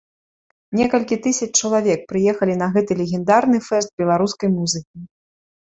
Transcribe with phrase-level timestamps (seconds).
[0.79, 4.97] Некалькі тысяч чалавек прыехалі на гэты легендарны фэст беларускай музыкі.